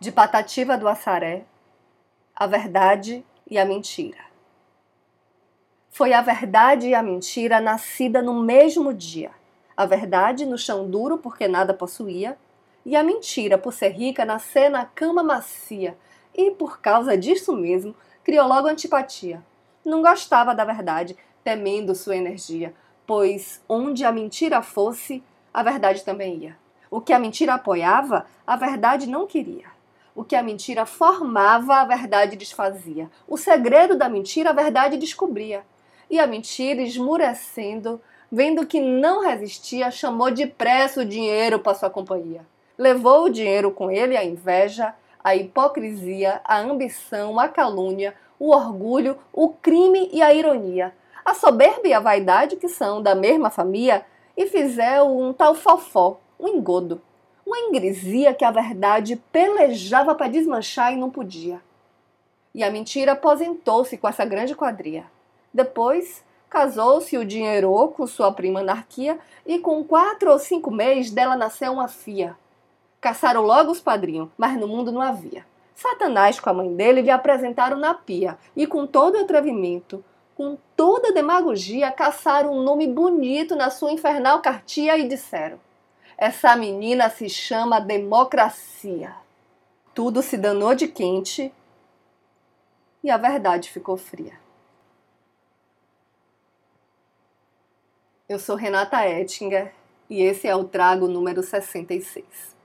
[0.00, 1.44] de Patativa do Assaré,
[2.34, 4.16] a verdade e a mentira.
[5.90, 9.30] Foi a verdade e a mentira nascida no mesmo dia.
[9.76, 12.38] A verdade no chão duro porque nada possuía,
[12.82, 15.98] e a mentira, por ser rica, nascer na cama macia,
[16.34, 19.44] e por causa disso mesmo, criou logo antipatia.
[19.84, 21.14] Não gostava da verdade,
[21.44, 22.74] temendo sua energia,
[23.06, 26.56] pois onde a mentira fosse, a verdade também ia.
[26.90, 29.78] O que a mentira apoiava, a verdade não queria.
[30.14, 33.10] O que a mentira formava, a verdade desfazia.
[33.28, 35.62] O segredo da mentira, a verdade descobria.
[36.10, 42.44] E a mentira, esmurecendo, vendo que não resistia, chamou depressa o dinheiro para sua companhia.
[42.76, 49.18] Levou o dinheiro com ele a inveja, a hipocrisia, a ambição, a calúnia, o orgulho,
[49.32, 50.94] o crime e a ironia.
[51.24, 54.04] A soberba e a vaidade, que são da mesma família,
[54.36, 57.00] e fizeram um tal fofó, um engodo,
[57.50, 61.60] uma ingresia que a verdade pelejava para desmanchar e não podia.
[62.54, 65.04] E a mentira aposentou-se com essa grande quadrilha.
[65.52, 71.36] Depois, casou-se o dinheiro com sua prima anarquia e com quatro ou cinco meses dela
[71.36, 72.36] nasceu uma fia.
[73.00, 75.44] Caçaram logo os padrinhos, mas no mundo não havia.
[75.74, 80.04] Satanás com a mãe dele lhe apresentaram na pia e com todo o atrevimento,
[80.36, 85.58] com toda a demagogia, caçaram um nome bonito na sua infernal cartia e disseram:
[86.20, 89.16] Essa menina se chama democracia.
[89.94, 91.50] Tudo se danou de quente
[93.02, 94.38] e a verdade ficou fria.
[98.28, 99.72] Eu sou Renata Ettinger
[100.10, 102.54] e esse é o Trago número 66.